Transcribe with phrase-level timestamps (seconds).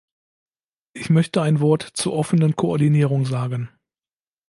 [0.93, 3.69] Ich möchte ein Wort zur offenen Koordinierung sagen.